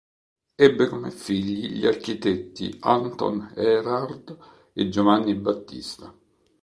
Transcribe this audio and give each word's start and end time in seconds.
Ebbe 0.57 0.87
come 0.87 1.11
figli 1.11 1.73
gli 1.77 1.85
architetti 1.85 2.75
Anton 2.79 3.53
Erhard 3.55 4.35
e 4.73 4.89
Giovanni 4.89 5.35
Battista. 5.35 6.11